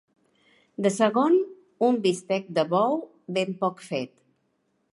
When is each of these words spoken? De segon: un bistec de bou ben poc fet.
De 0.85 0.91
segon: 0.93 1.35
un 1.89 1.99
bistec 2.07 2.49
de 2.59 2.63
bou 2.73 2.99
ben 3.39 3.55
poc 3.65 3.85
fet. 3.91 4.13